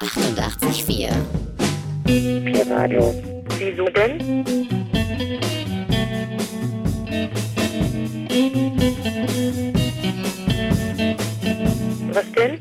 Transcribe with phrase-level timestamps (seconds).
[0.00, 1.10] 88,4.
[2.04, 3.14] Pi-Radio.
[3.58, 4.44] Wieso denn?
[12.12, 12.58] Was denn?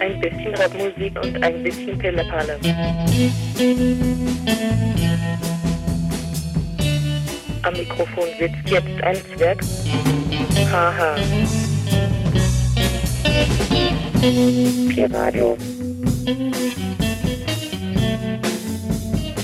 [0.00, 2.58] Ein bisschen Rockmusik und ein bisschen Pillepalle.
[7.62, 9.60] Am Mikrofon sitzt jetzt ein Zwerg.
[10.72, 11.14] Haha.
[14.88, 15.56] Pi-Radio.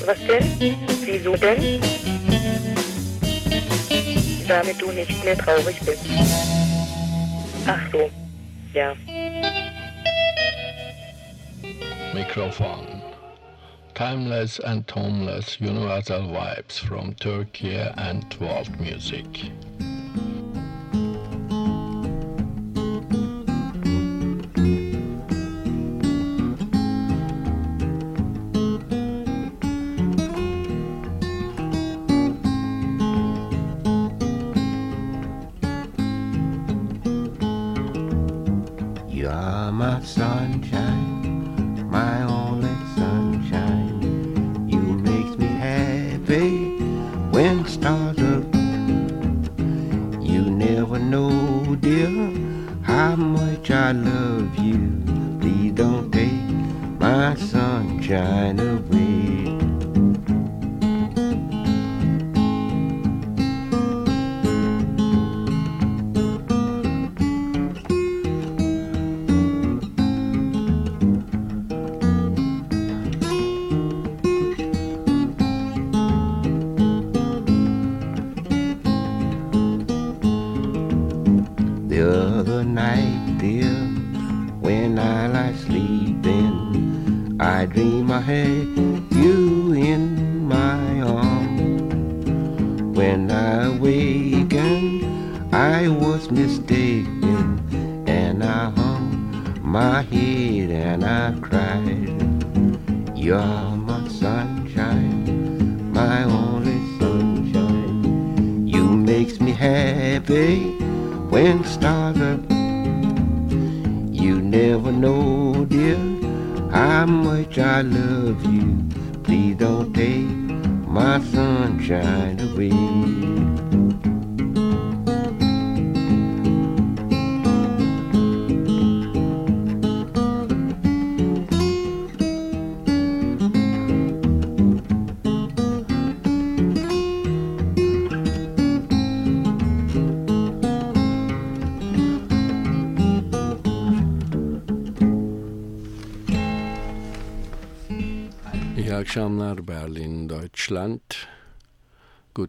[0.05, 0.77] Was denn?
[1.05, 1.81] Wieso denn?
[4.49, 6.05] Damit du nicht mehr traurig bist.
[7.67, 8.11] Ach so.
[8.75, 8.95] Ja.
[12.15, 12.98] Microphone.
[13.99, 19.27] Timeless and homeless universal vibes from Turkey and world music.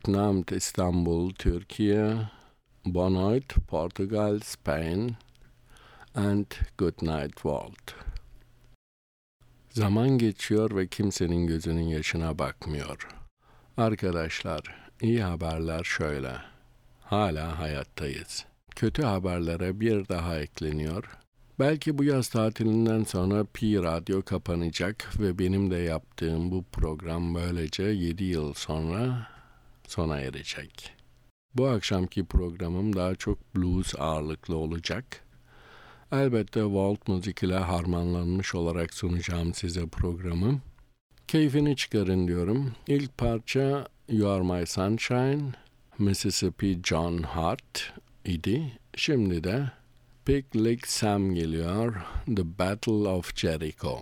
[0.09, 2.15] Guten Abend İstanbul, Türkiye.
[2.85, 5.15] Bonjour, Portugal, Spain.
[6.15, 6.45] And
[6.77, 7.91] good night world.
[9.69, 13.07] Zaman geçiyor ve kimsenin gözünün yaşına bakmıyor.
[13.77, 16.33] Arkadaşlar, iyi haberler şöyle.
[17.01, 18.45] Hala hayattayız.
[18.75, 21.17] Kötü haberlere bir daha ekleniyor.
[21.59, 27.83] Belki bu yaz tatilinden sonra Pi Radyo kapanacak ve benim de yaptığım bu program böylece
[27.83, 29.27] 7 yıl sonra
[29.91, 30.91] sona erecek.
[31.55, 35.25] Bu akşamki programım daha çok blues ağırlıklı olacak.
[36.11, 40.59] Elbette Walt müzik ile harmanlanmış olarak sunacağım size programı.
[41.27, 42.71] Keyfini çıkarın diyorum.
[42.87, 45.41] İlk parça You Are My Sunshine,
[45.99, 47.93] Mississippi John Hart
[48.25, 48.79] idi.
[48.95, 49.71] Şimdi de
[50.27, 51.95] Big Lick Sam geliyor.
[52.35, 53.99] The Battle of Jericho.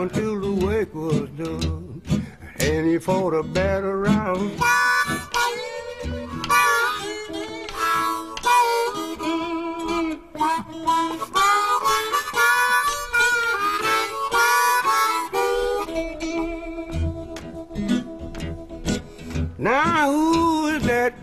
[0.00, 2.02] Until the work was done.
[2.58, 4.58] And he fought a battle round.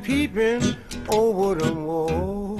[0.07, 0.63] Peeping
[1.09, 2.57] over the wall?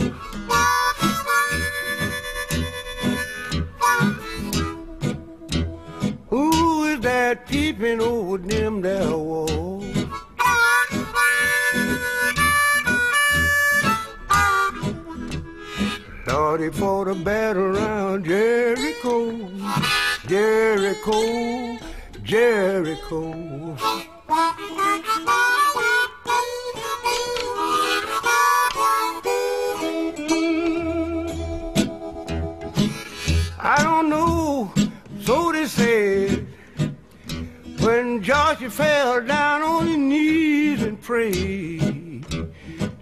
[6.28, 9.96] Who is that peeping over them there walls.
[16.28, 19.50] Lordy for the battle around Jericho,
[20.28, 21.78] Jericho,
[22.24, 23.78] Jericho.
[38.18, 42.26] When Joshua fell down on his knees and prayed,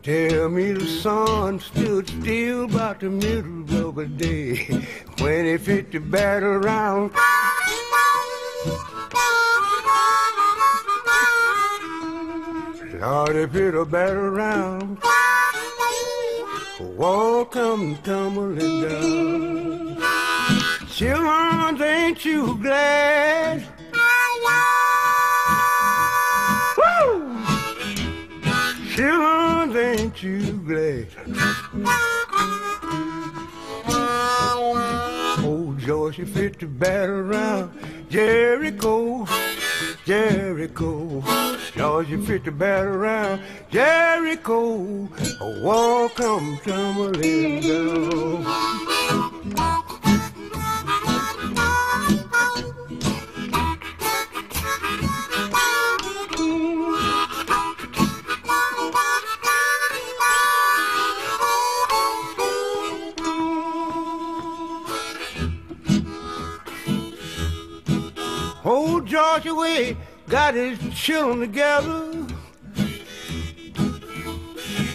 [0.03, 4.65] tell me the sun stood still about the middle of the day
[5.19, 7.13] when he fit the battle around.
[12.99, 14.97] Lord, if it a battle around,
[16.81, 19.97] wall come tumbling down.
[20.89, 23.74] Children, ain't you glad?
[28.95, 31.07] Children, ain't you glad?
[35.43, 37.73] Oh, George, you fit the battle around
[38.09, 39.27] Jericho,
[40.05, 41.21] Jericho.
[41.75, 45.09] George, you fit the battle around Jericho.
[45.41, 48.45] A wall come tumbling down.
[69.15, 69.95] Georgia Way
[70.27, 72.11] got his children together.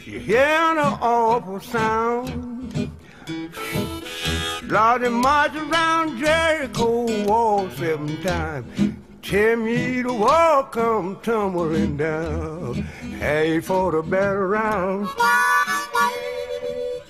[0.05, 2.93] You hear the awful sound.
[4.64, 8.99] Lord, they march around Jericho wall seven times.
[9.22, 12.75] Tell me the wall come tumbling down.
[13.19, 15.08] Hey, for the battle round.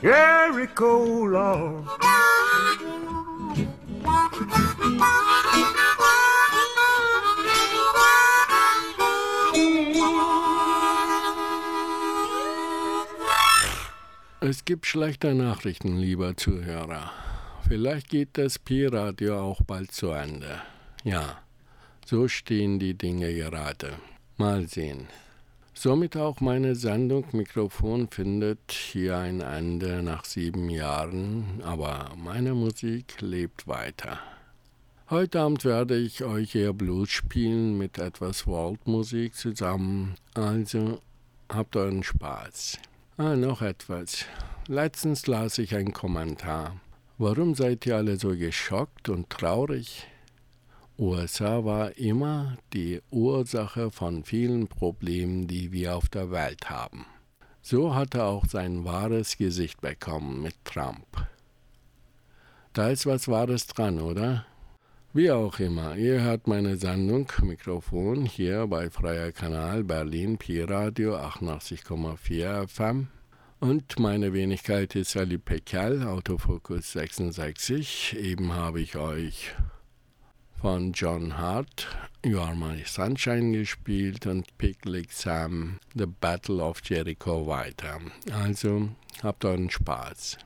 [0.00, 1.86] Jericho, Lord.
[14.42, 17.10] Es gibt schlechte Nachrichten, lieber Zuhörer.
[17.68, 20.62] Vielleicht geht das Pi-Radio auch bald zu Ende.
[21.04, 21.42] Ja,
[22.06, 23.92] so stehen die Dinge gerade.
[24.38, 25.08] Mal sehen.
[25.74, 33.20] Somit auch meine Sendung Mikrofon findet hier ein Ende nach sieben Jahren, aber meine Musik
[33.20, 34.20] lebt weiter.
[35.10, 41.02] Heute Abend werde ich euch eher Blues spielen mit etwas Worldmusik zusammen, also
[41.50, 42.78] habt euren Spaß.
[43.22, 44.24] Ah, noch etwas.
[44.66, 46.80] Letztens las ich einen Kommentar.
[47.18, 50.06] Warum seid ihr alle so geschockt und traurig?
[50.96, 57.04] USA war immer die Ursache von vielen Problemen, die wir auf der Welt haben.
[57.60, 61.28] So hat er auch sein wahres Gesicht bekommen mit Trump.
[62.72, 64.46] Da ist was Wahres dran, oder?
[65.12, 71.16] Wie auch immer, ihr hört meine Sendung Mikrofon hier bei Freier Kanal Berlin Pi Radio
[71.16, 73.08] 88,4 FM.
[73.58, 78.18] Und meine Wenigkeit ist Ali Pekal, Autofokus 66.
[78.20, 79.52] Eben habe ich euch
[80.60, 81.88] von John Hart
[82.24, 87.98] You Are My Sunshine gespielt und Picnic Sam The Battle of Jericho weiter.
[88.32, 88.90] Also
[89.24, 90.38] habt euren Spaß.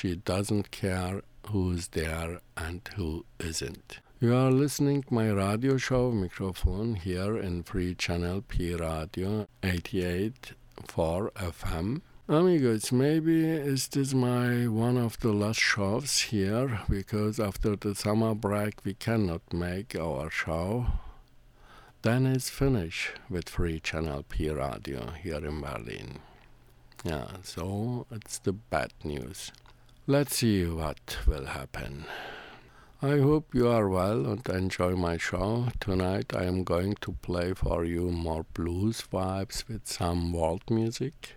[0.00, 3.98] She doesn't care who's there and who isn't.
[4.18, 10.52] You are listening my radio show microphone here in free channel Pi Radio 88
[10.88, 12.00] for FM.
[12.30, 18.82] Amigos, maybe is my one of the last shows here because after the summer break
[18.82, 20.86] we cannot make our show.
[22.00, 26.20] Then it's finished with free channel Pi Radio here in Berlin.
[27.04, 29.52] Yeah, so it's the bad news.
[30.10, 32.04] Let's see what will happen.
[33.00, 35.68] I hope you are well and enjoy my show.
[35.78, 41.36] Tonight I am going to play for you more blues vibes with some world music.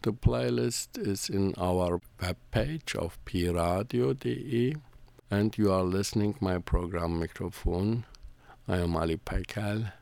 [0.00, 4.76] The playlist is in our webpage of piradio.de
[5.30, 8.06] and you are listening my program microphone.
[8.66, 9.92] I am Ali Pekel,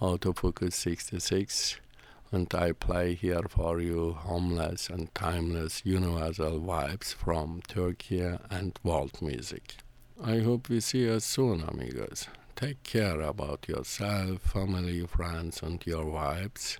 [0.00, 1.78] Autofocus 66
[2.32, 9.20] and I play here for you homeless and timeless universal vibes from Turkey and world
[9.20, 9.76] music.
[10.24, 12.26] I hope we see us soon, amigos.
[12.56, 16.78] Take care about yourself, family, friends, and your vibes.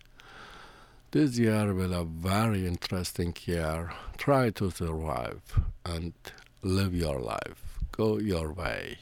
[1.10, 3.92] This year will a very interesting year.
[4.16, 5.42] Try to survive
[5.84, 6.14] and
[6.62, 7.78] live your life.
[7.90, 8.96] Go your way.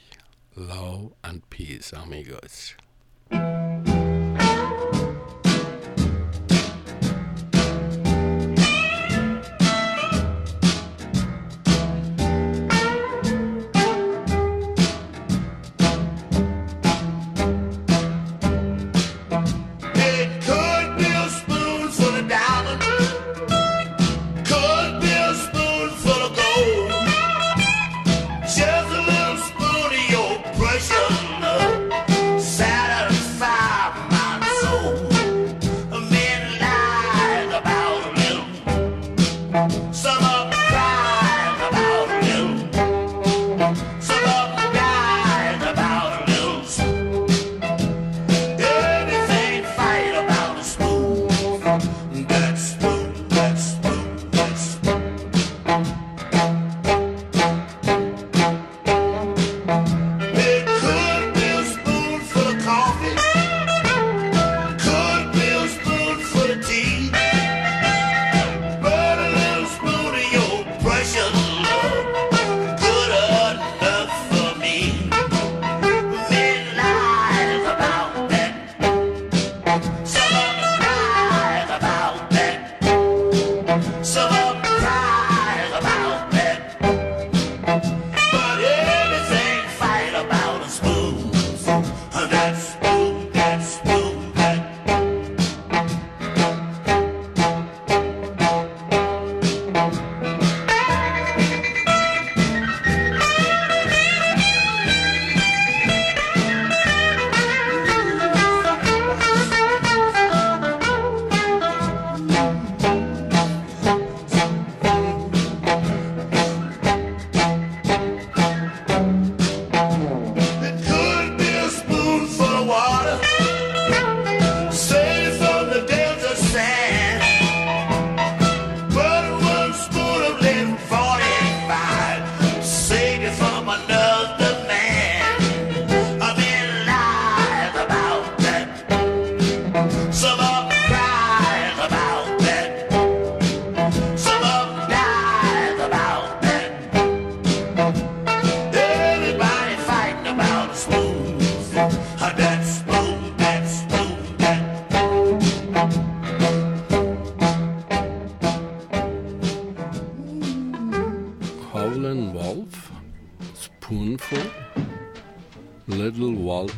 [0.57, 2.75] Love and peace, amigos.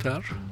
[0.02, 0.51] hektar.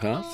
[0.00, 0.31] Muddy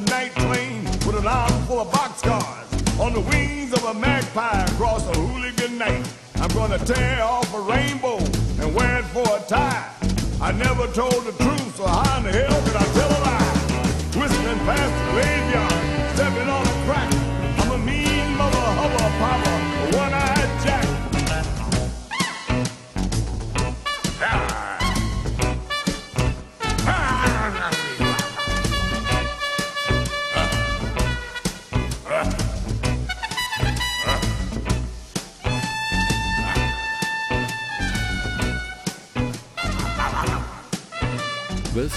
[0.00, 3.00] the night train with an arm full of boxcars.
[3.00, 6.06] On the wings of a magpie across a hooligan night.
[6.34, 8.18] I'm gonna tear off a rainbow
[8.60, 9.88] and wear it for a tie.
[10.40, 13.56] I never told the truth, so how in the hell could I tell a lie?
[14.20, 15.80] Whistling past the graveyard,
[16.14, 17.10] stepping on a crack.
[17.60, 19.55] I'm a mean mother, hubba, papa,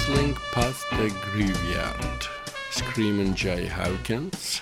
[0.09, 2.25] Whistling past the graveyard.
[2.71, 4.59] Screaming Jay Hawkins.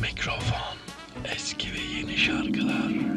[0.00, 0.76] Mikrofon.
[1.24, 3.07] Eski ve yeni şarkılar.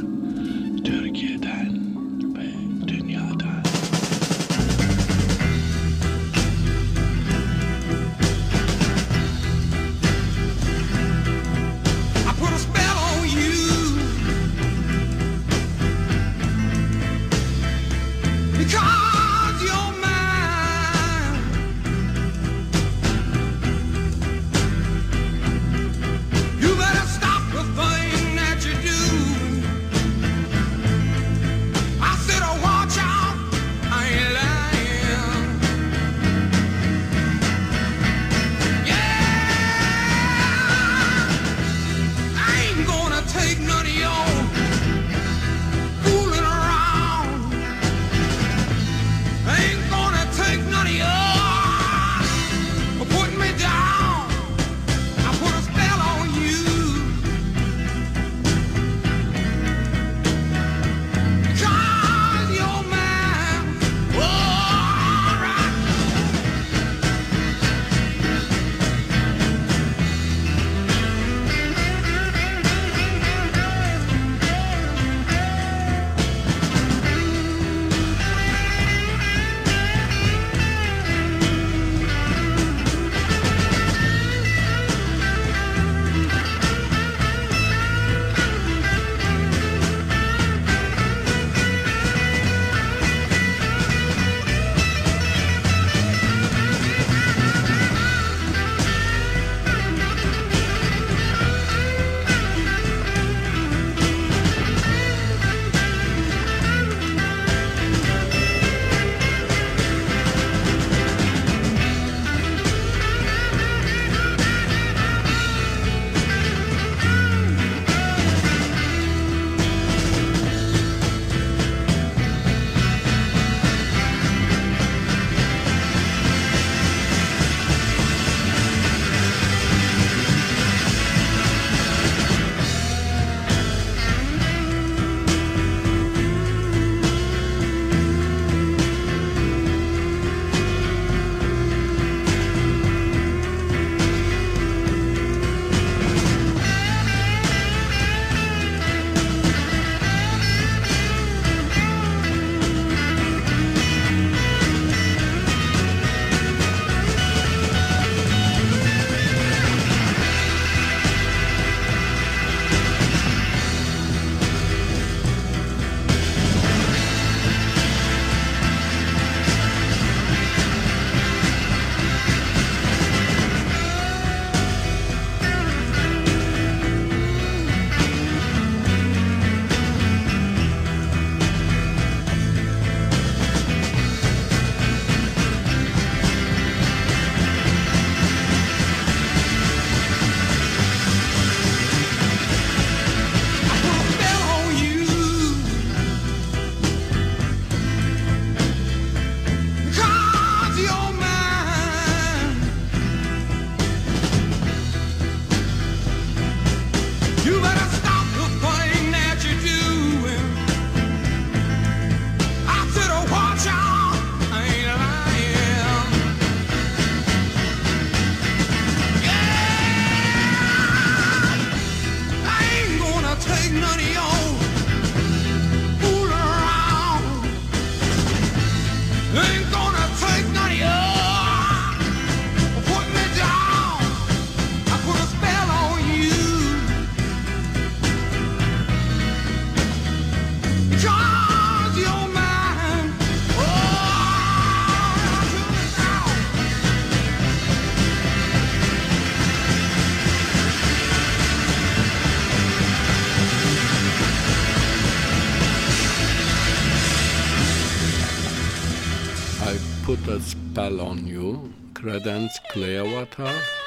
[262.72, 263.81] Clearwater.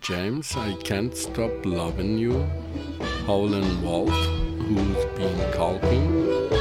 [0.00, 2.48] James, I Can't Stop Loving You,
[3.26, 6.59] Howlin' Wolf, who's been calling.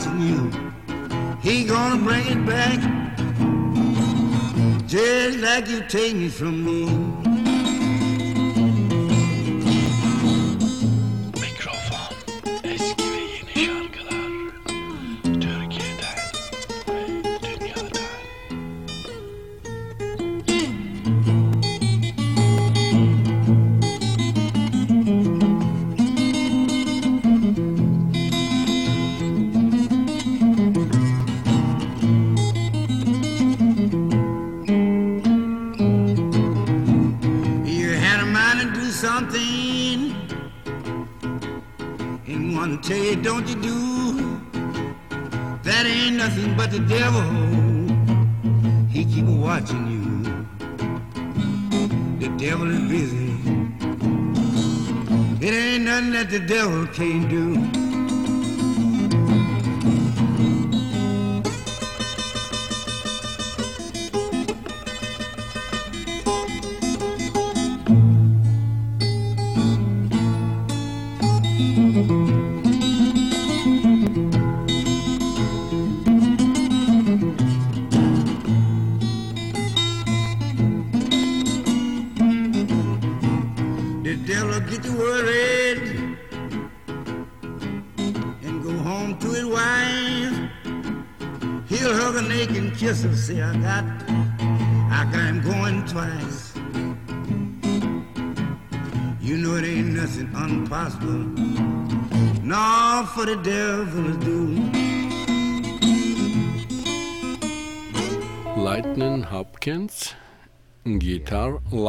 [0.00, 0.33] Chỉ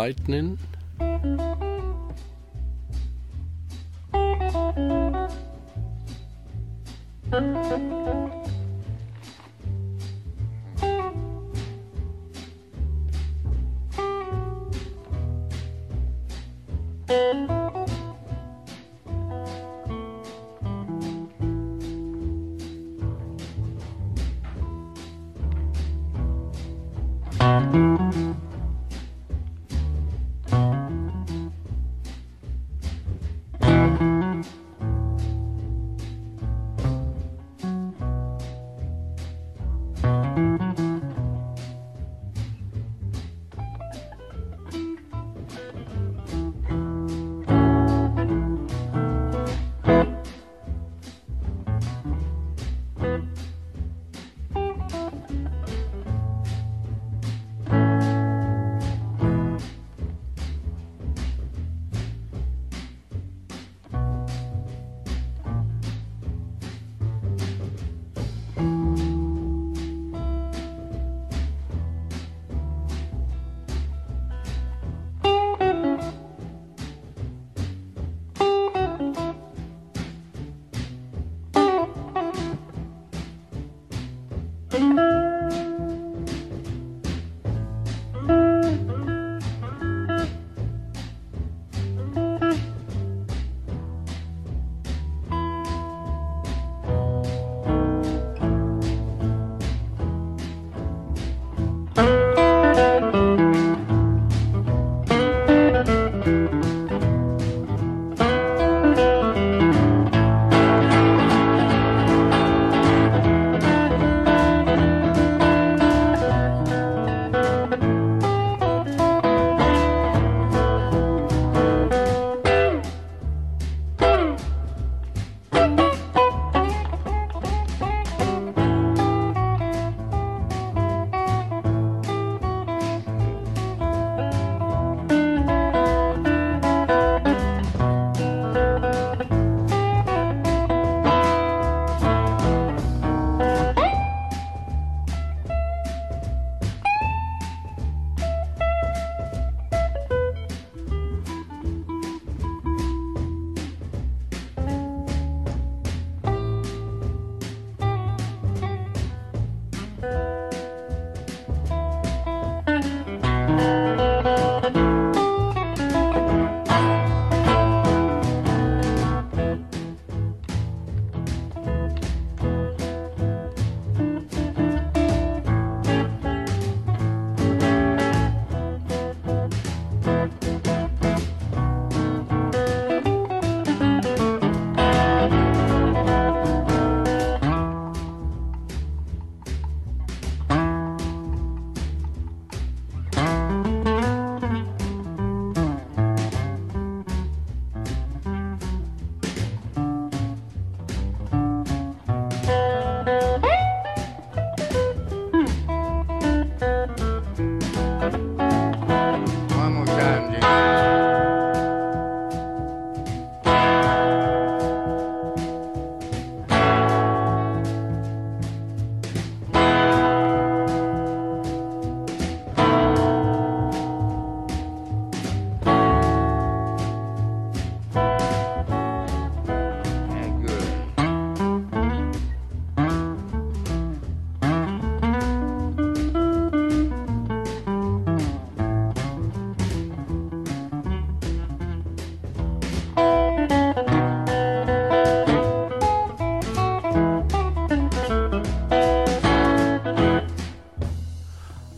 [0.06, 0.60] Lightning.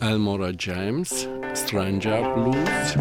[0.08, 2.96] Elmore James, Stranger Blues.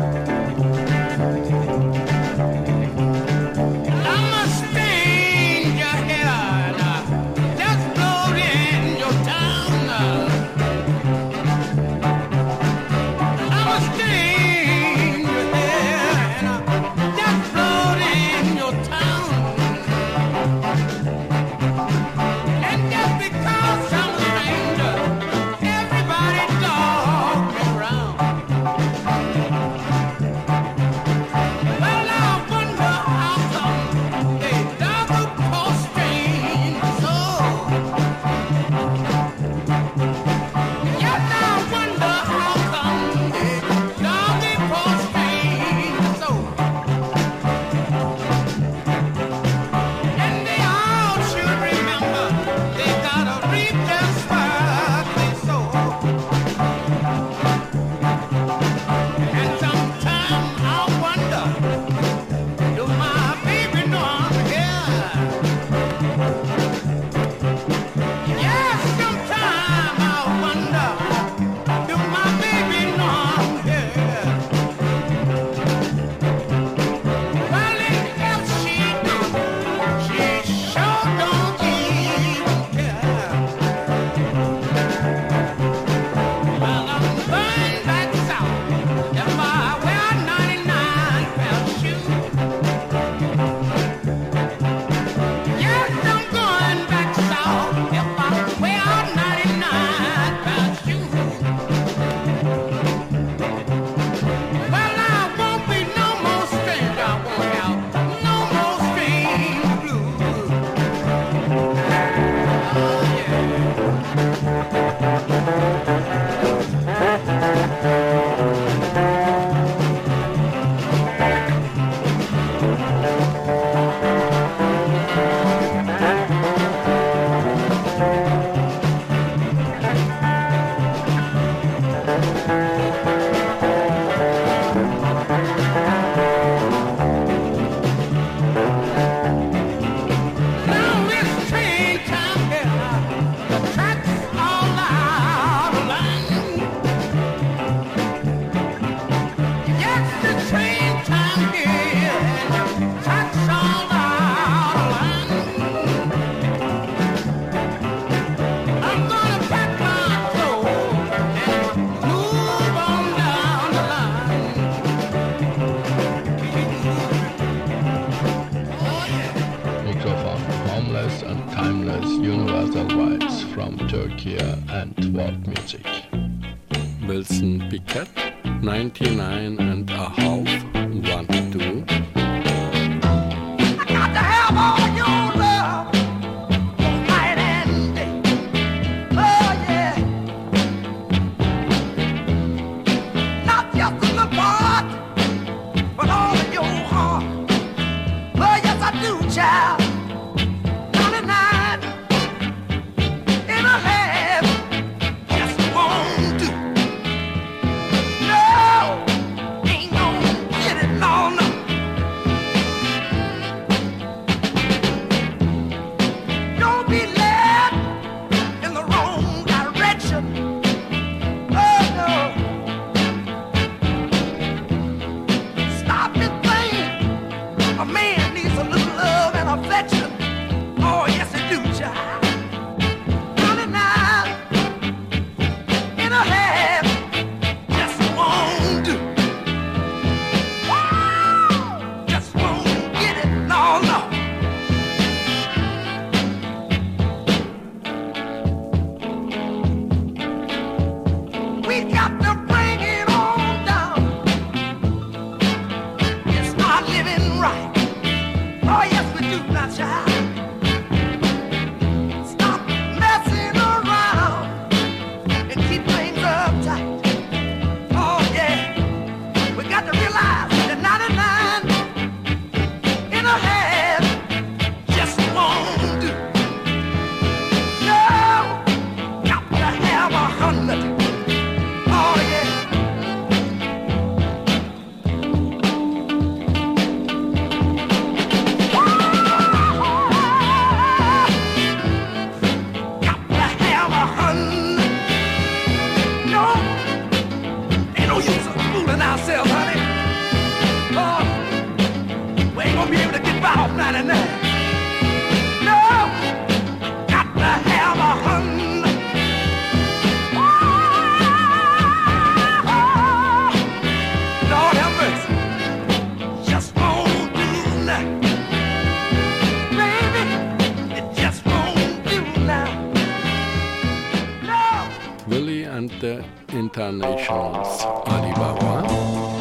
[325.99, 328.85] The Internationals, Alibaba.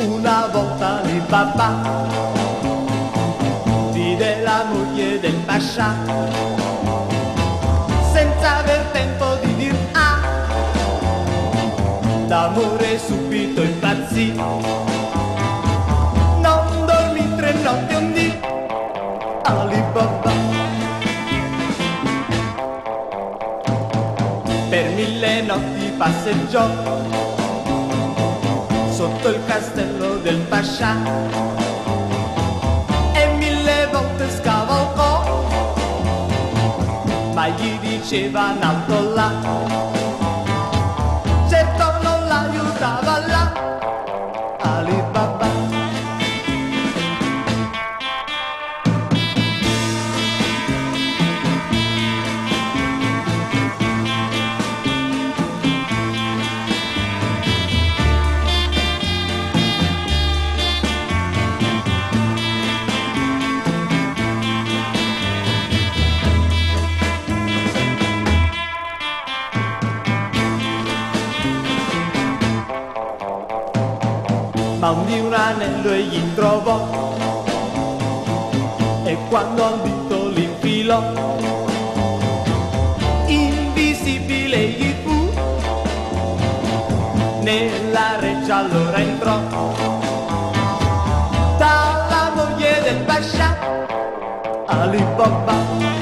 [0.00, 2.08] Una volta Alibaba
[3.92, 5.94] vide la moglie del pascià.
[8.10, 10.20] Senza aver tempo di dir ah
[12.26, 14.34] d'amore subito impazzì
[25.96, 26.66] passeggiò
[28.90, 30.94] sotto il castello del Pascià
[33.12, 35.44] e mille volte scavalcò,
[37.32, 39.32] ma gli diceva in alto là,
[74.86, 77.14] ma un anello egli trovò.
[79.04, 81.02] E quando al dito l'infilò
[83.26, 85.32] invisibile egli fu.
[87.40, 89.40] Nella reggia allora entrò.
[91.58, 93.56] Dalla moglie del Pascià
[94.66, 95.95] egli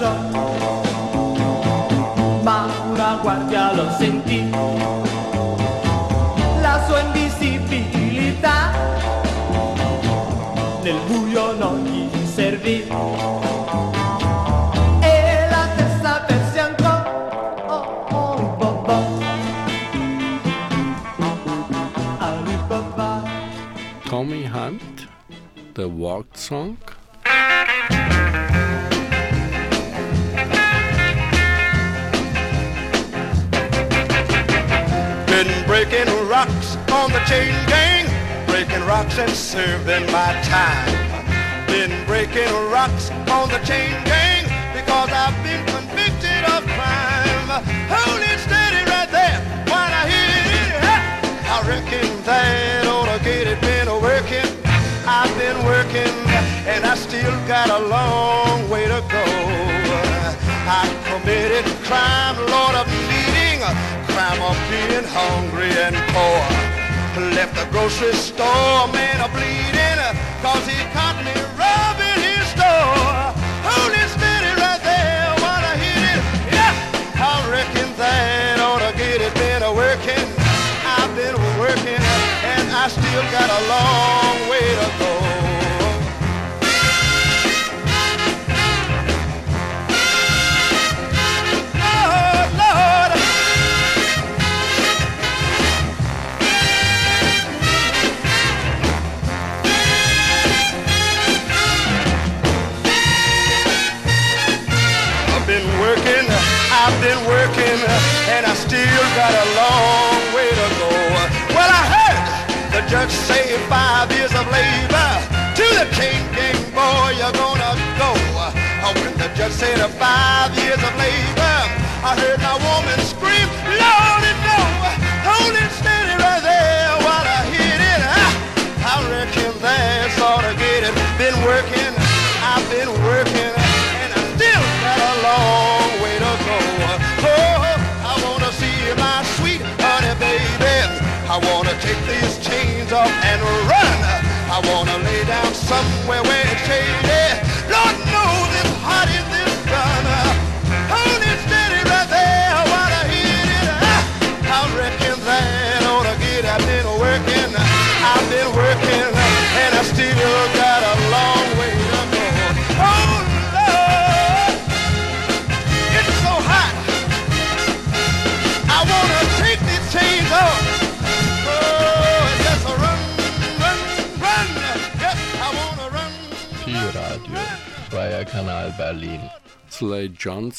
[0.00, 0.12] la baciò,
[2.42, 4.48] ma una guardia lo sentì,
[6.60, 8.70] la sua invisibilità
[10.82, 12.86] nel buio non gli servì.
[15.00, 19.02] E la testa perse ancora, oh, oh, Alibaba.
[22.18, 23.22] Alibaba.
[24.04, 25.08] Tommy Hunt,
[25.72, 26.87] The Walk Song.
[37.28, 38.06] Chain gang,
[38.46, 41.66] breaking rocks and serving my time.
[41.66, 47.50] Been breaking rocks on the chain gang because I've been convicted of crime.
[47.92, 50.72] Hold it steady right there while I hit it.
[51.52, 52.88] I reckon that
[53.24, 54.48] get it been working.
[55.04, 56.14] I've been working
[56.72, 59.24] and I still got a long way to go.
[60.80, 63.60] I committed crime, Lord of needing,
[64.12, 66.77] crime of being hungry and poor.
[67.18, 69.98] Left the grocery store, man a bleeding,
[70.40, 73.34] cause he caught me robbing his store.
[73.66, 76.20] Hold it steady right there I hit it.
[76.54, 76.70] Yeah,
[77.18, 80.26] I reckon that ought to get it been a working.
[80.86, 82.02] I've been working
[82.46, 85.27] and I still got a long way to go.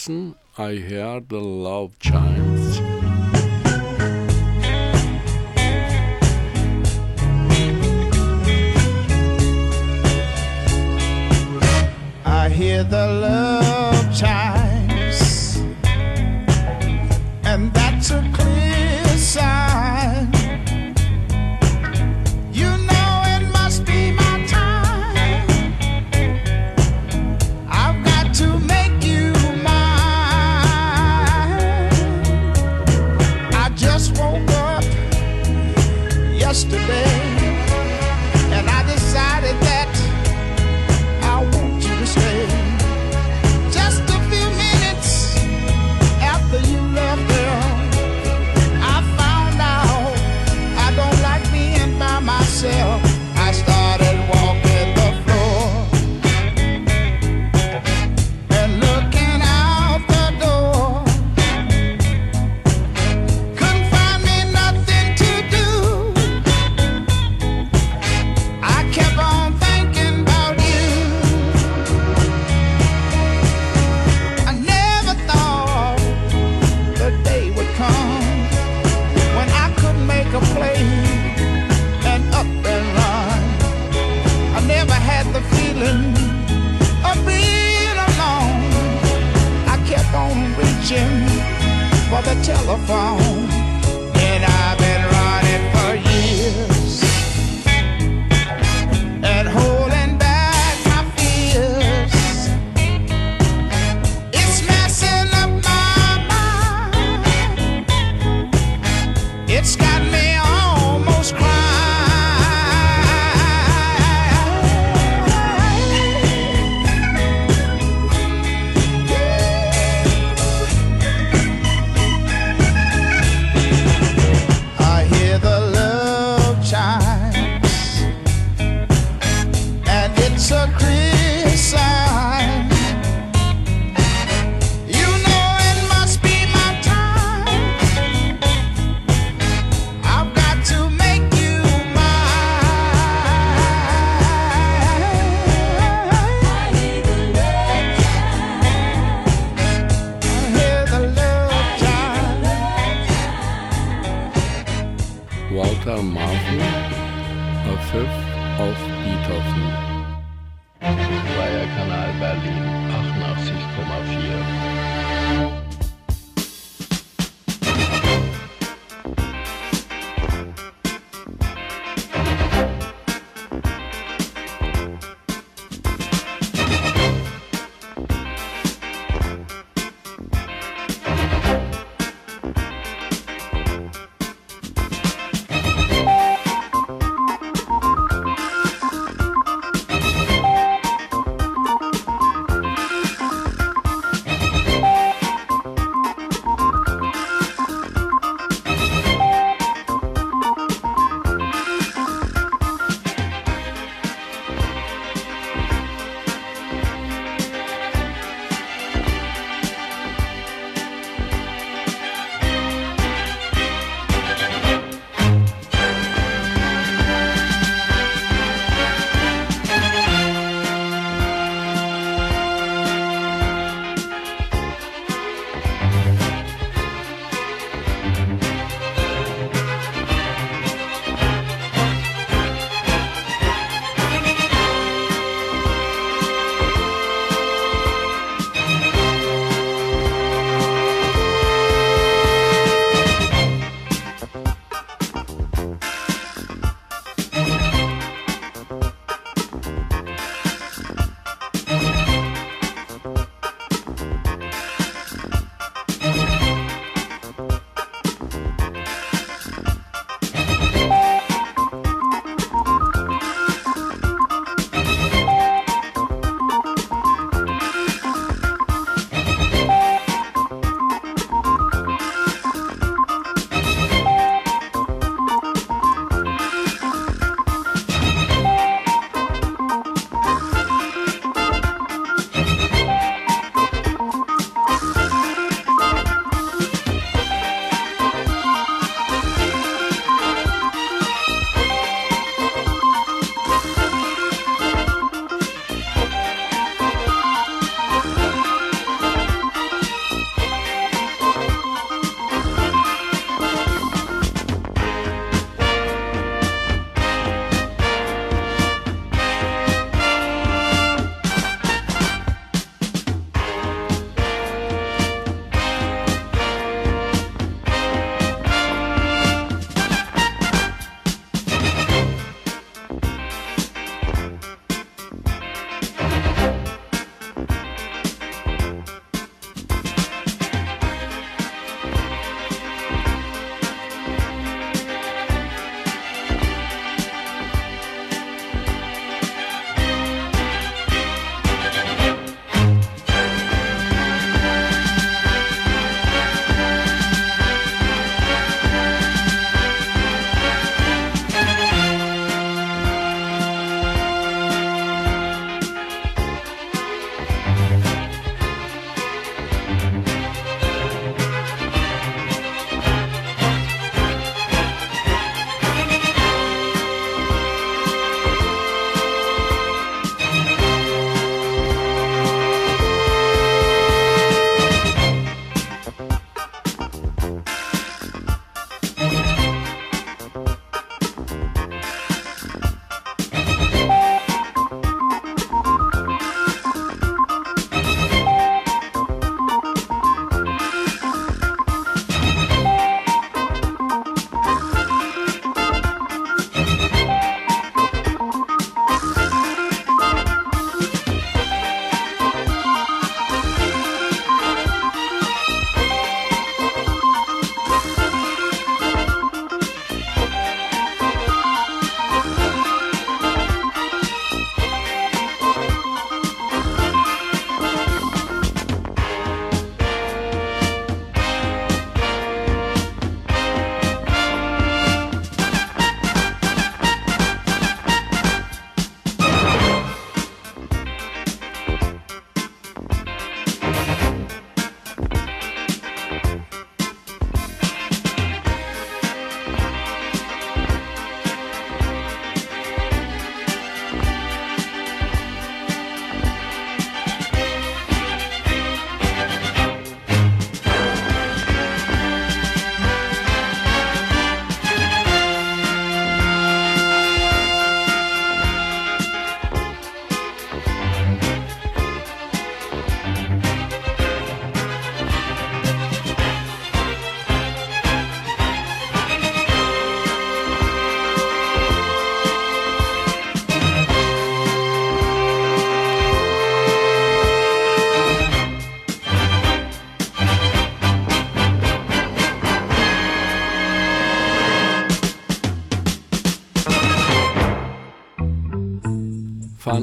[0.10, 0.39] Johnson,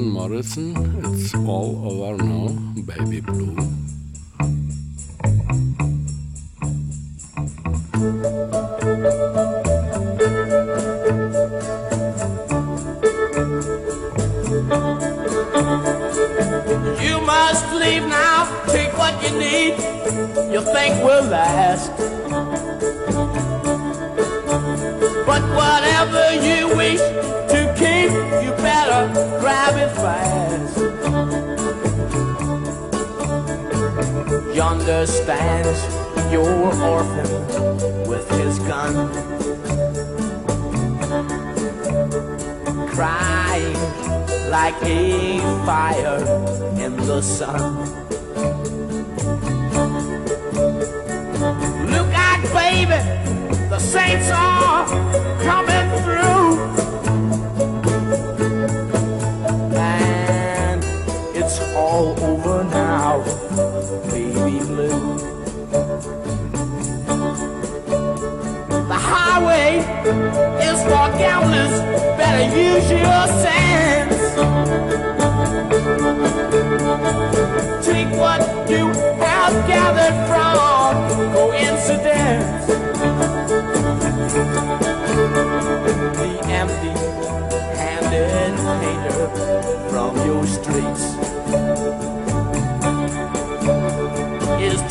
[0.05, 2.47] Morrison, It's All Over Now,
[2.83, 3.66] Baby Blue.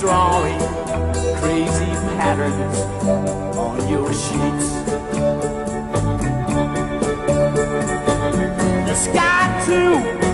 [0.06, 0.60] drawing
[1.40, 2.78] crazy patterns
[3.58, 4.68] on your sheets.
[8.86, 10.25] The sky too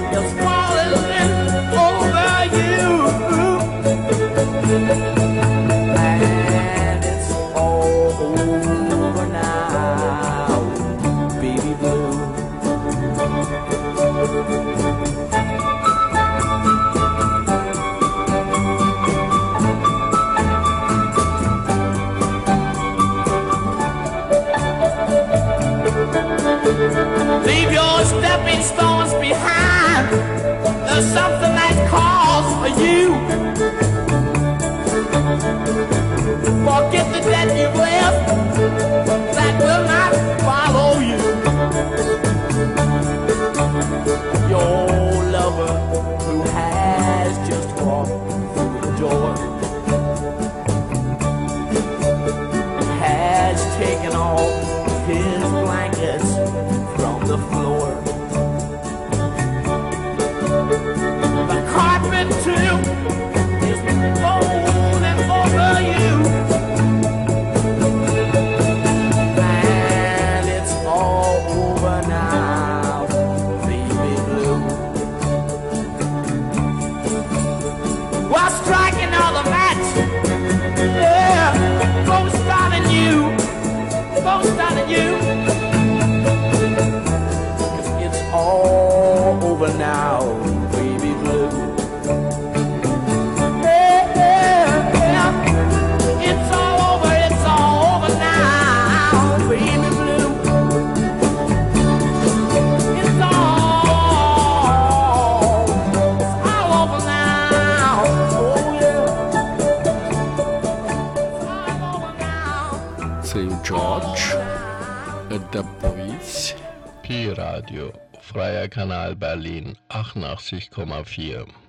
[117.43, 121.62] Radio, Freier Kanal Berlin 88,4.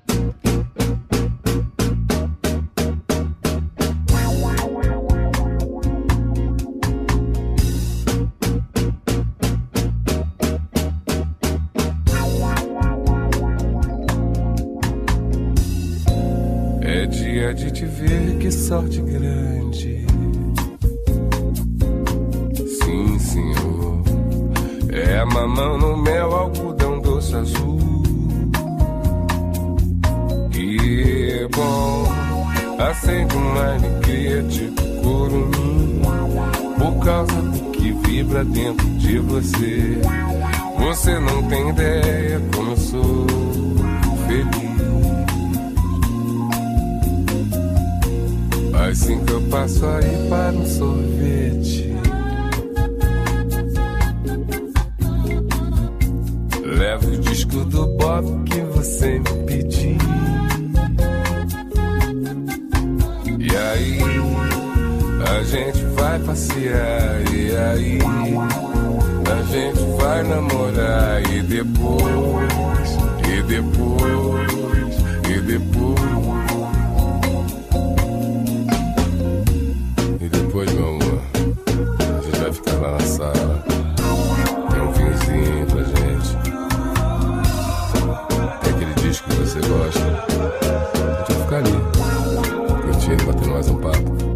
[93.63, 94.32] super.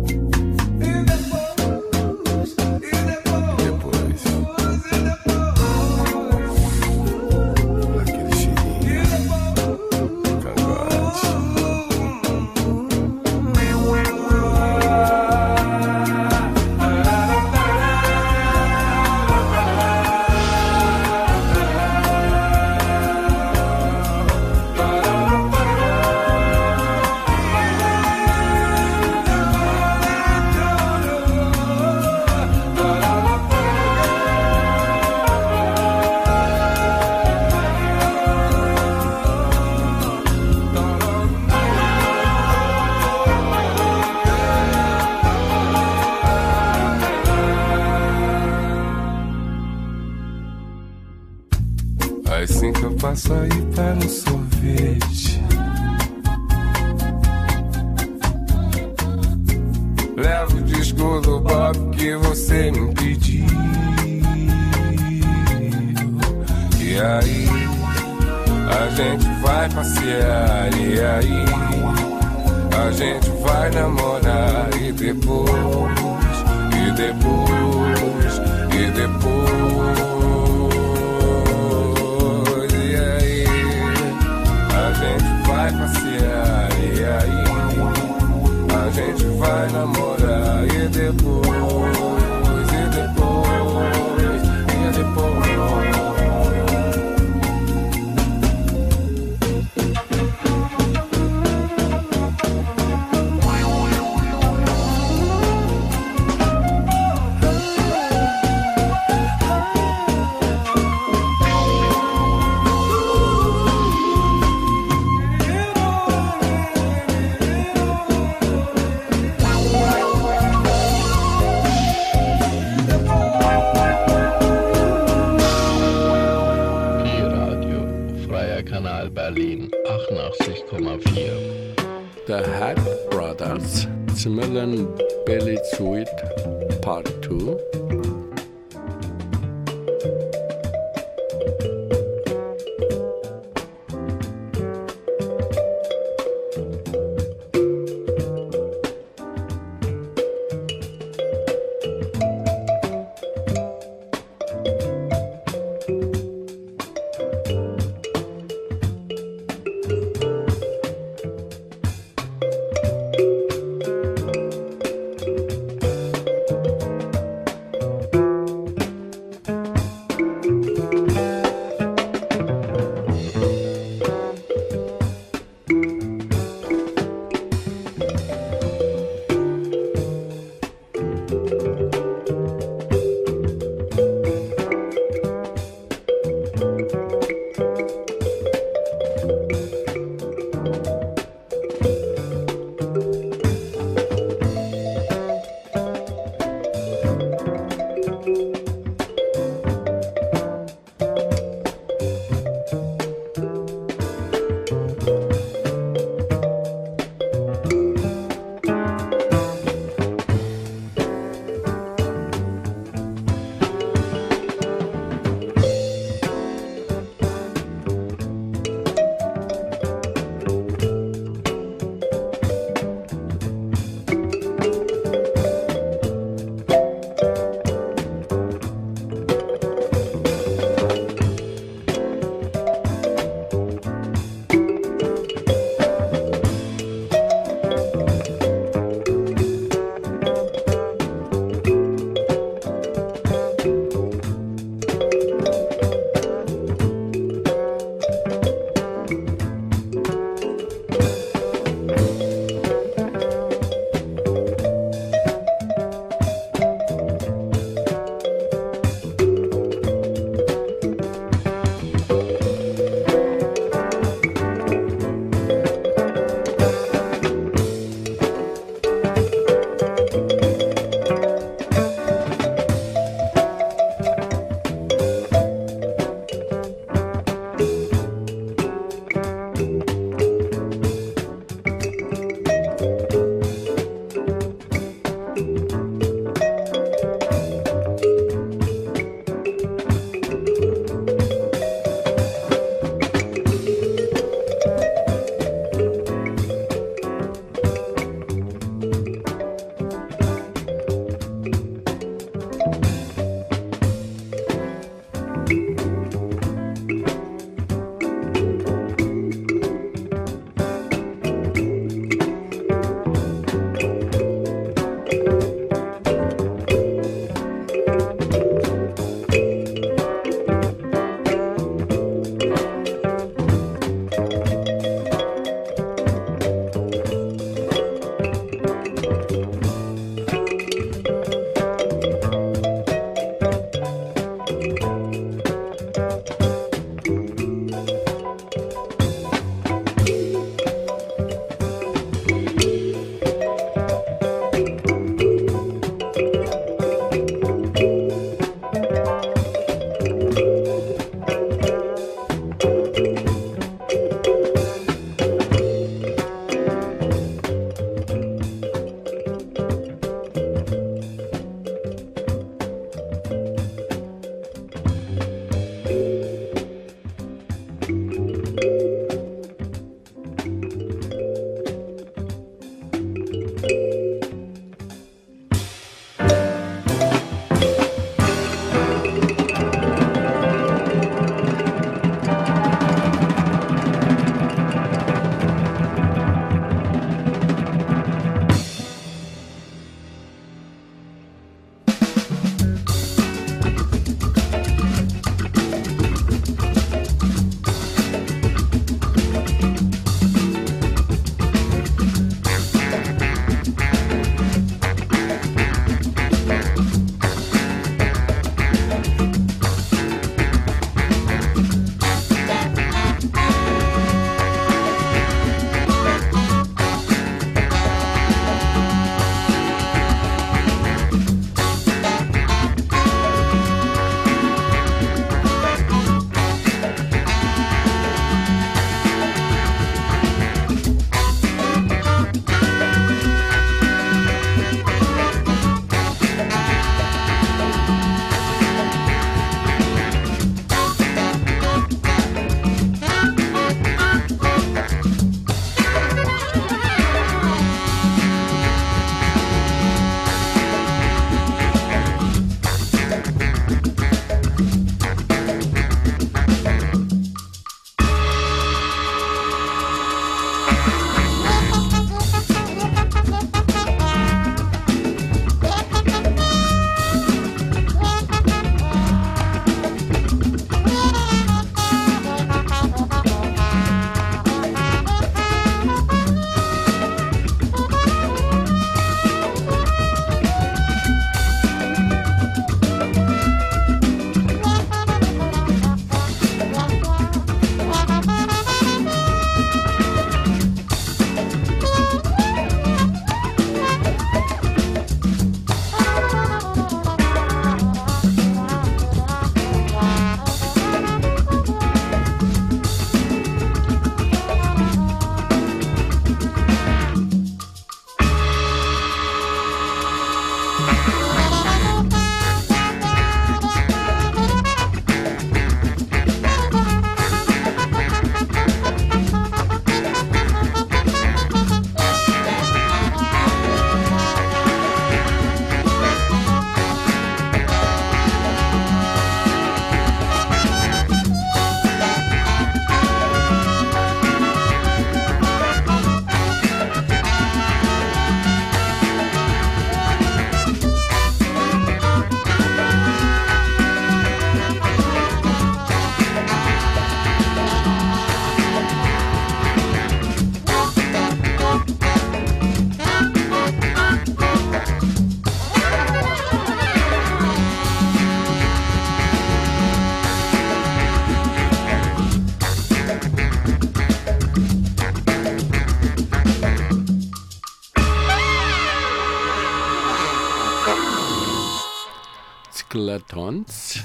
[573.18, 574.04] Skeletons,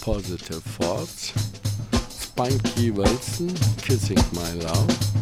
[0.00, 1.32] Positive Thoughts,
[2.08, 5.17] Spunky Wilson, Kissing My Love,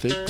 [0.00, 0.29] Fantastics,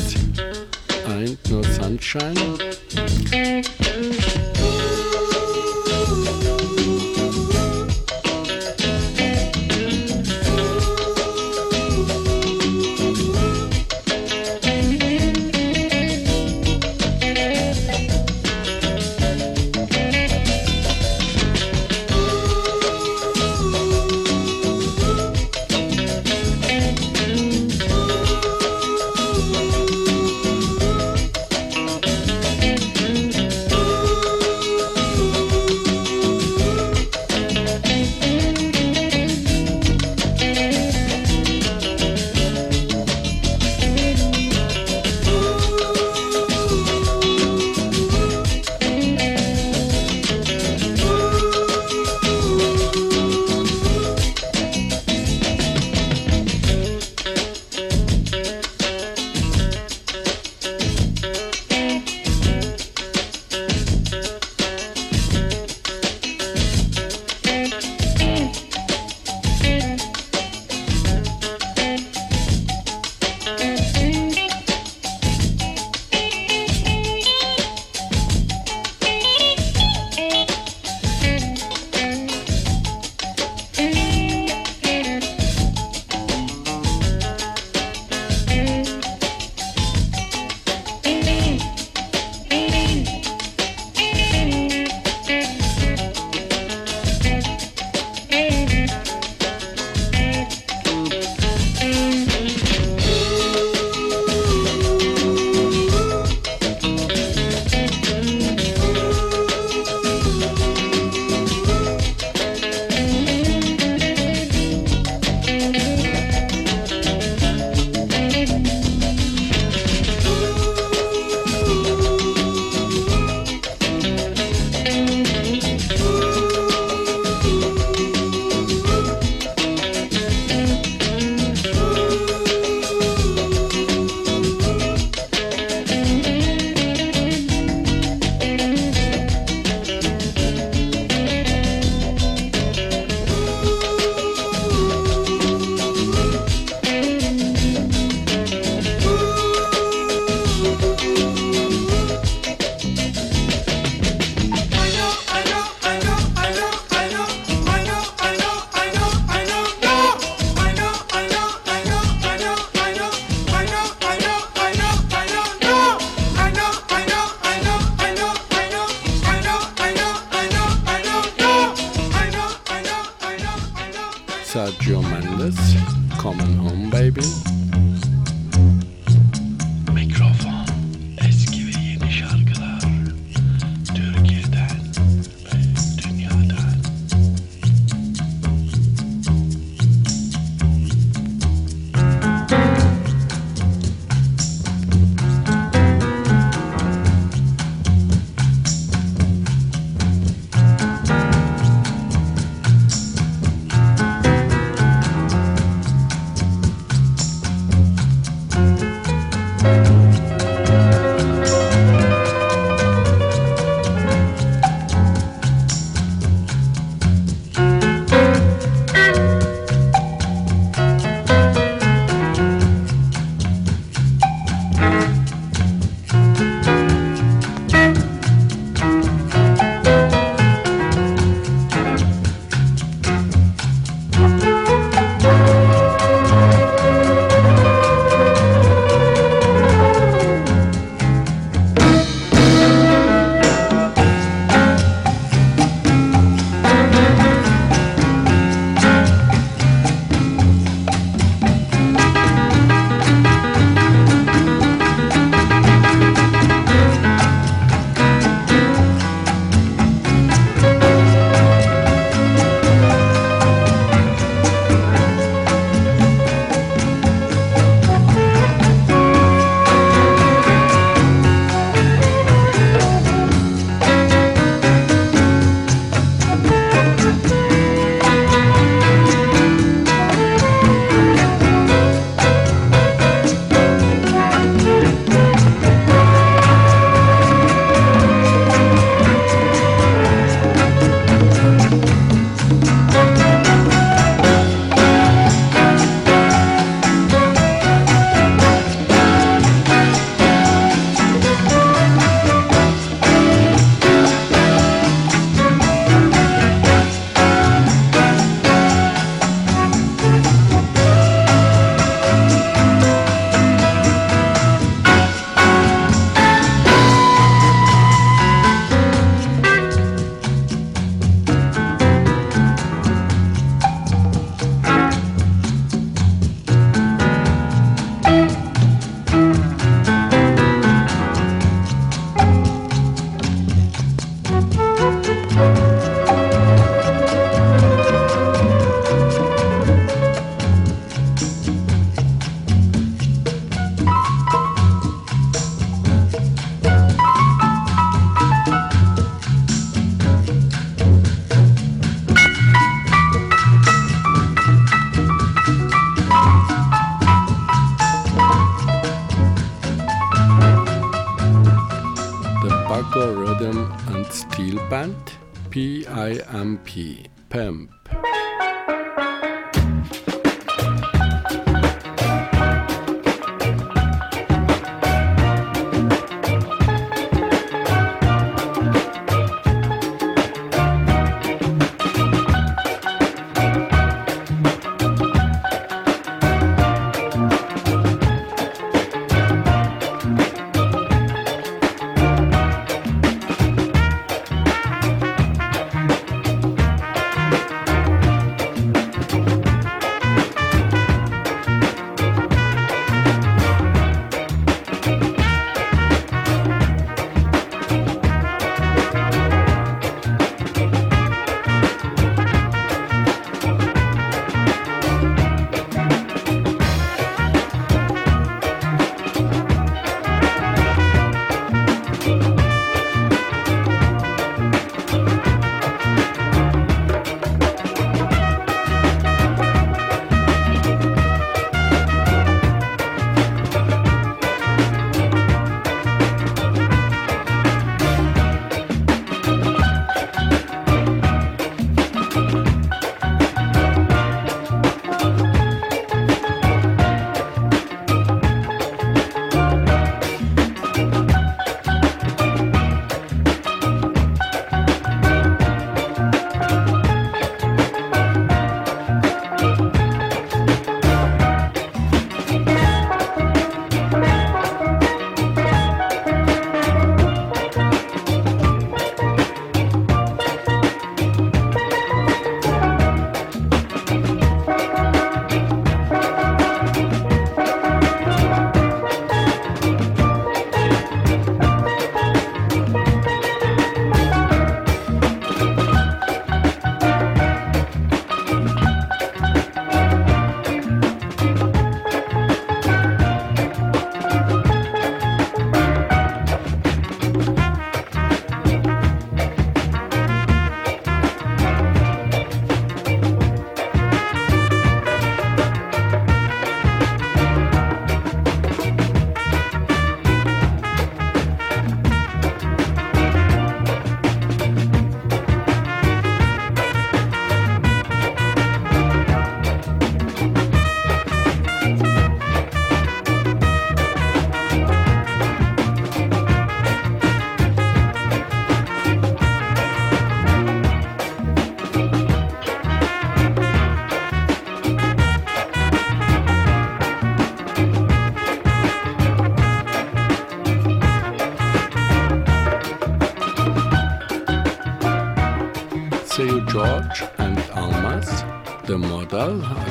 [366.18, 367.79] PIMP, PIMP.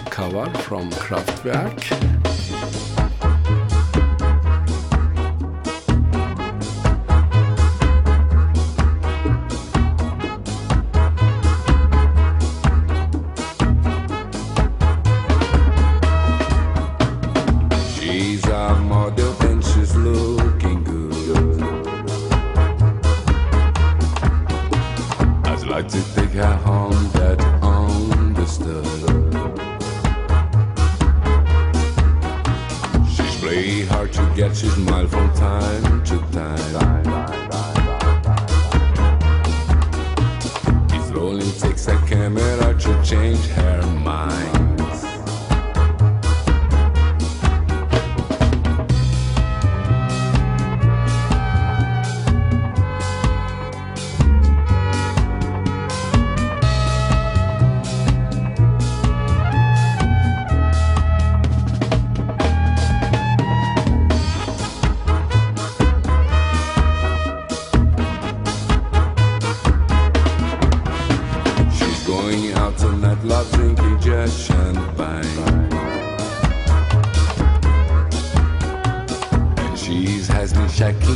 [0.09, 1.98] Cover from Kraftwerk.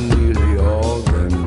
[0.10, 1.43] Nearly all the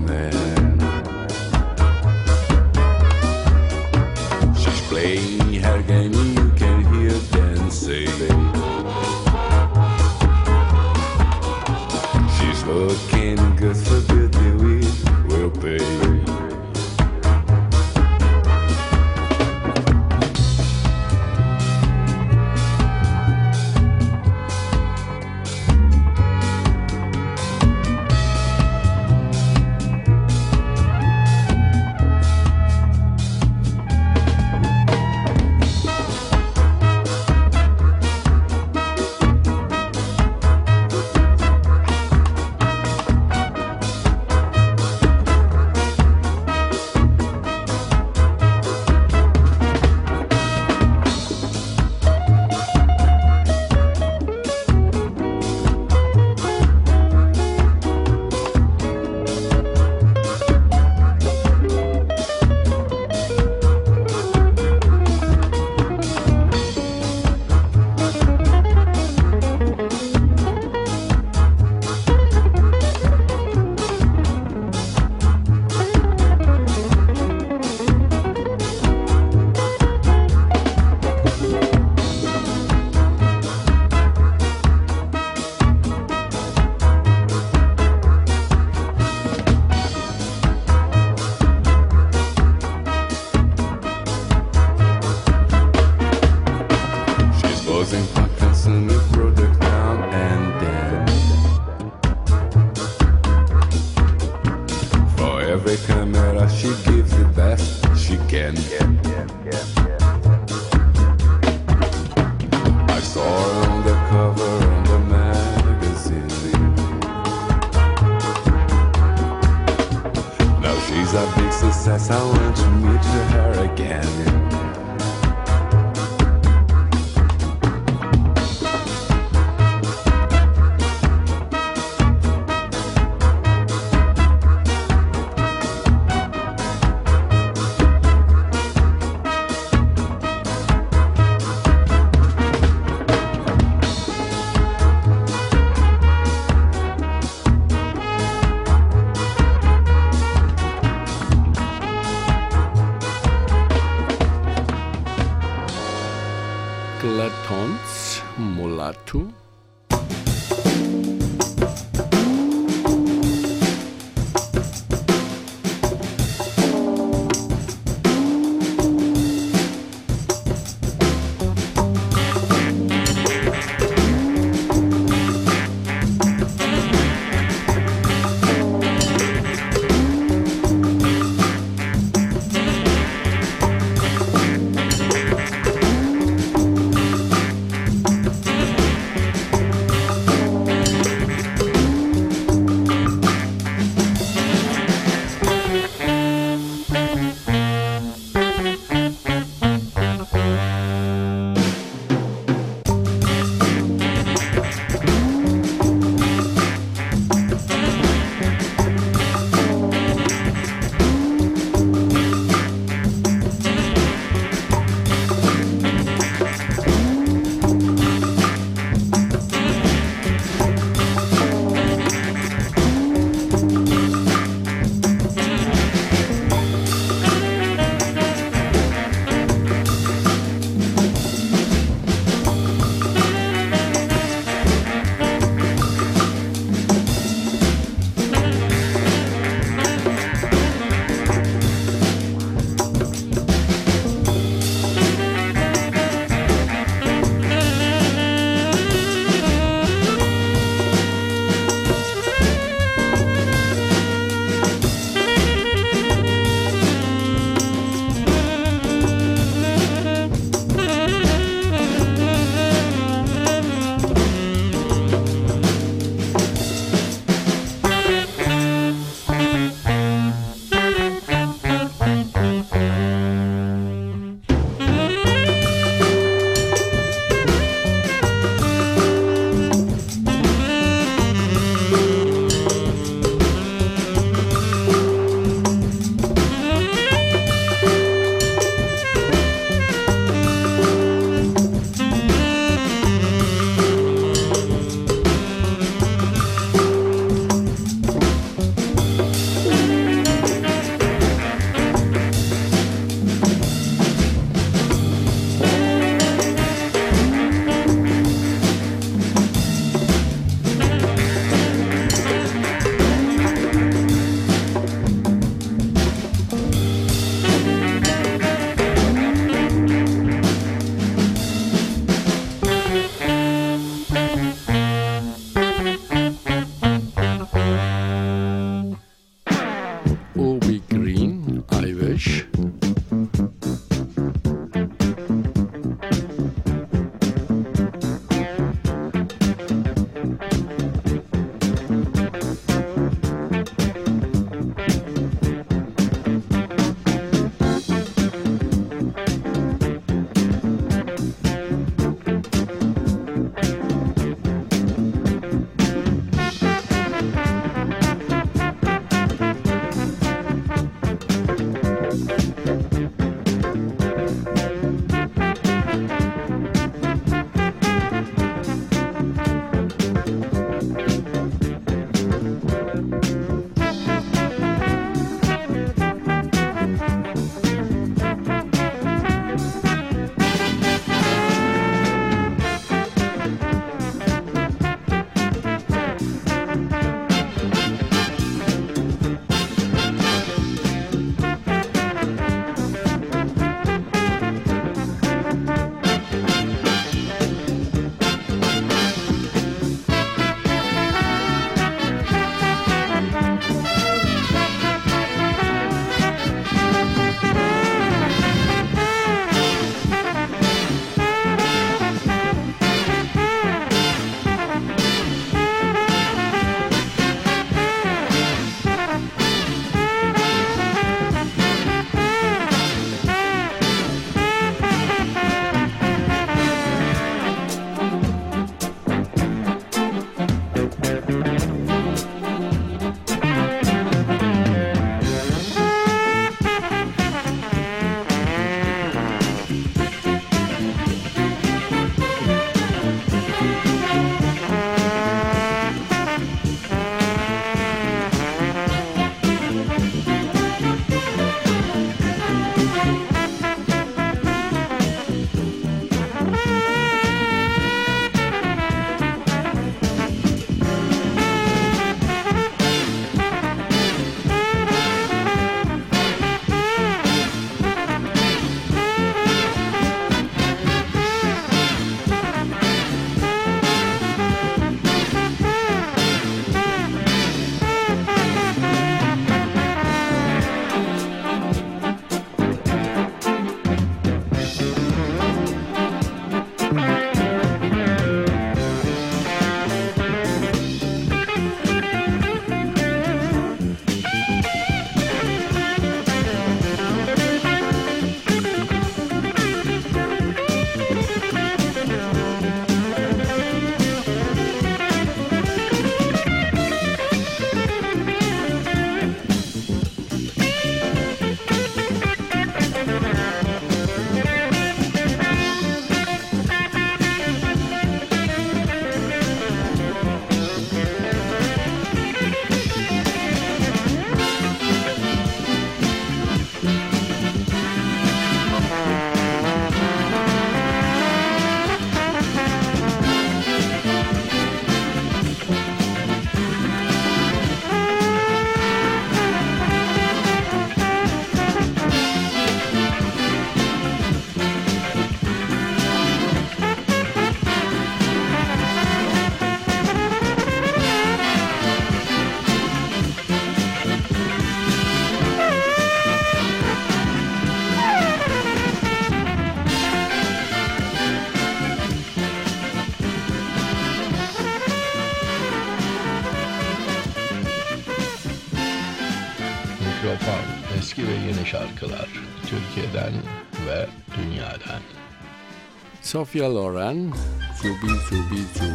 [576.37, 577.33] Sophia Loren,
[577.81, 578.89] Zubi Zubi Zu.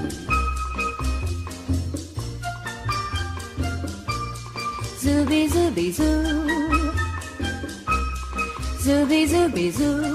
[5.02, 6.22] Zooby zooby zoo.
[8.84, 10.06] Zooby zooby zoo.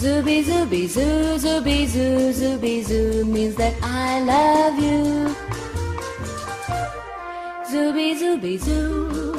[0.00, 5.28] Zooby zooby zoo, zooby zoo, zooby zoo means that I love you.
[7.70, 9.36] Zooby zooby zoo.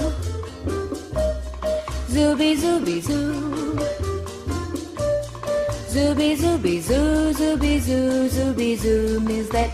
[2.13, 3.40] Zooby zooby zoo.
[5.91, 9.69] Zooby zooby zoo, zooby zoo, zooby zoo means that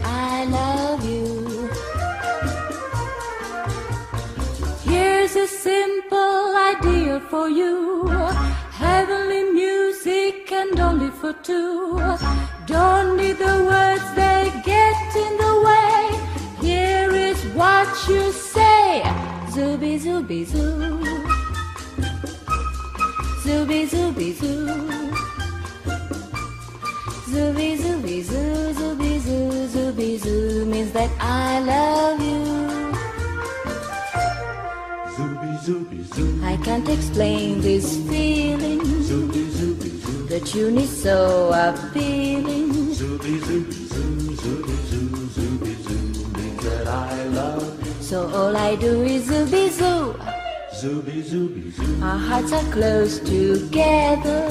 [52.28, 54.42] hearts are close together.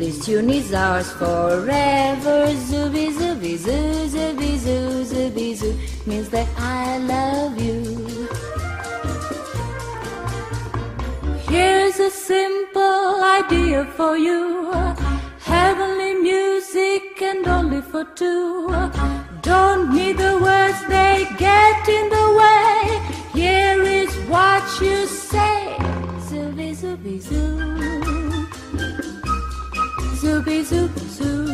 [0.00, 2.38] This tune is ours forever.
[2.68, 7.80] Zooby zooby zoo, zooby zoo, zooby zoo means that I love you.
[11.48, 14.72] Here's a simple idea for you.
[15.40, 18.68] Heavenly music and only for two.
[19.40, 22.76] Don't need the words, they get in the way.
[23.32, 25.15] Here is what you.
[26.96, 27.60] Zooby zoo.
[30.20, 31.44] Zooby zooby zoo.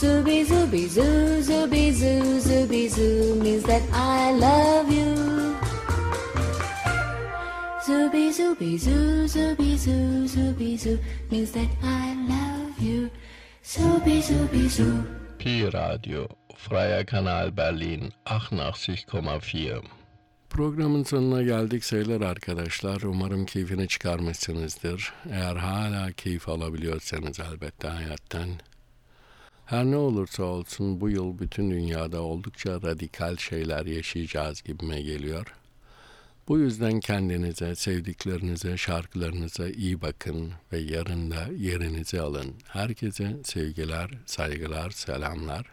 [0.00, 5.56] Zooby zooby zoo, zooby zoo, zooby zoo means that I love you.
[7.86, 10.98] Zooby zooby zoo, zooby zoo, zooby zoo
[11.30, 13.10] means that I love you.
[13.62, 15.04] Zooby zooby zoo.
[15.38, 20.03] Pi Radio, Freier Kanal Berlin 88,4.
[20.54, 23.02] Programın sonuna geldik sayılır arkadaşlar.
[23.02, 25.12] Umarım keyfini çıkarmışsınızdır.
[25.30, 28.48] Eğer hala keyif alabiliyorsanız elbette hayattan.
[29.66, 35.54] Her ne olursa olsun bu yıl bütün dünyada oldukça radikal şeyler yaşayacağız gibime geliyor.
[36.48, 42.54] Bu yüzden kendinize, sevdiklerinize, şarkılarınıza iyi bakın ve yarın da yerinizi alın.
[42.68, 45.66] Herkese sevgiler, saygılar, selamlar.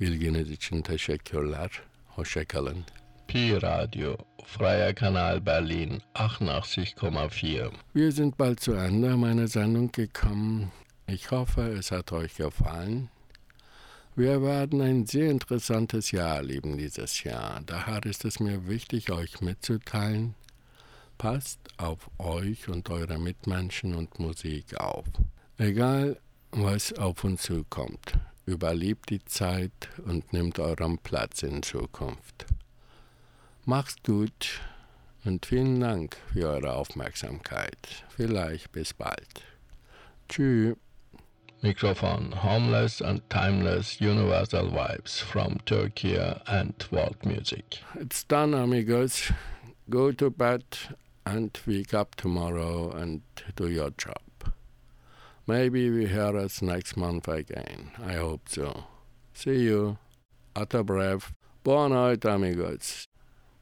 [0.00, 1.82] İlginiz için teşekkürler.
[2.08, 2.84] Hoşçakalın.
[3.30, 7.70] Pi Radio, Freier Kanal Berlin 88,4.
[7.94, 10.72] Wir sind bald zu Ende meiner Sendung gekommen.
[11.06, 13.08] Ich hoffe, es hat euch gefallen.
[14.16, 17.60] Wir werden ein sehr interessantes Jahr erleben dieses Jahr.
[17.64, 20.34] Daher ist es mir wichtig, euch mitzuteilen.
[21.16, 25.06] Passt auf euch und eure Mitmenschen und Musik auf.
[25.56, 26.18] Egal,
[26.50, 32.46] was auf uns zukommt, überlebt die Zeit und nehmt euren Platz in Zukunft.
[33.70, 34.60] Macht's gut
[35.24, 38.04] und vielen Dank für eure Aufmerksamkeit.
[38.08, 39.44] Vielleicht bis bald.
[40.28, 40.74] Tschüss.
[41.62, 47.78] Microphone Homeless and Timeless Universal Vibes from Turkey and world music.
[47.94, 49.32] It's done, amigos.
[49.88, 50.64] Go to bed
[51.24, 53.20] and wake up tomorrow and
[53.54, 54.52] do your job.
[55.46, 57.92] Maybe we hear us next month again.
[58.04, 58.82] I hope so.
[59.32, 59.98] See you.
[60.56, 61.32] Ata brev.
[61.62, 63.06] Boa noite, amigos.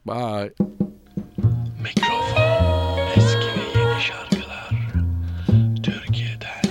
[0.05, 0.51] Bye.
[1.83, 2.97] Mikrofon.
[3.15, 4.71] Eski ve yeni şarkılar.
[5.83, 6.63] Türkiye'den.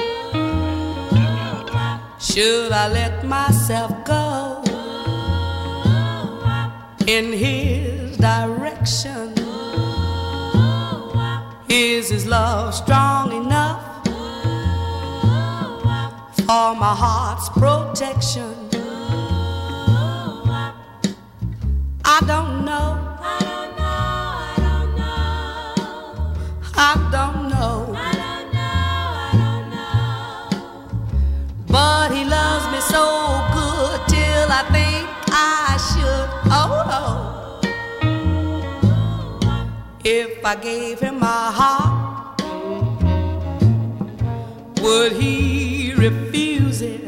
[1.11, 1.99] Dünyadan.
[2.21, 4.63] Should I let myself go
[7.07, 9.35] in his direction?
[11.69, 13.81] Is his love strong enough
[16.47, 18.55] for my heart's protection?
[22.05, 23.08] I don't know.
[31.71, 33.05] But he loves me so
[33.53, 36.29] good till I think I should.
[36.51, 37.61] Oh, oh.
[40.05, 42.41] If I gave him my heart,
[44.81, 47.08] would he refuse it?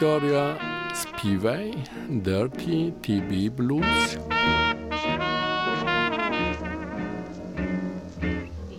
[0.00, 0.56] Victoria,
[0.94, 1.76] Spivey
[2.22, 4.16] Dirty TB Blues.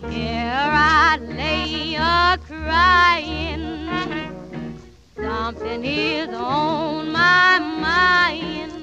[0.10, 3.88] Here I lay a crying,
[5.16, 8.81] something is on my mind.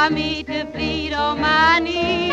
[0.00, 2.32] for me to plead on my knees.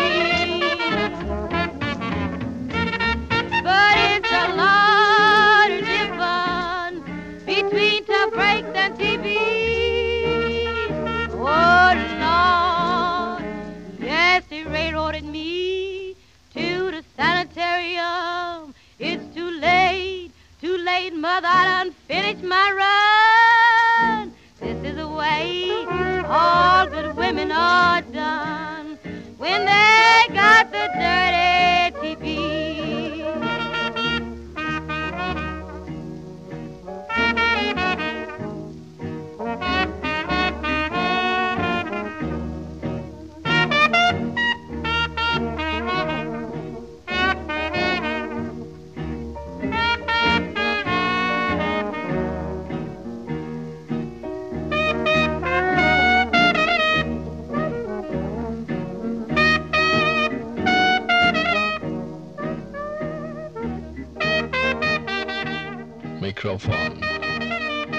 [3.62, 7.02] But it's a lot of difference
[7.44, 9.36] between to break and TV.
[11.34, 11.90] Oh
[12.24, 13.44] Lord,
[14.00, 16.16] yes, he railroaded me
[16.54, 18.74] to the sanitarium.
[18.98, 20.30] It's too late,
[20.62, 24.32] too late, mother, I done finished my run.
[24.58, 25.84] This is the way.
[26.30, 26.77] Oh,
[27.46, 28.98] done.
[29.38, 31.77] When they got the dirty
[66.38, 67.00] microphone.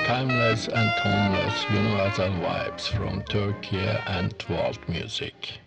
[0.06, 5.60] Timeless and timeless universal vibes from Turkey and world music.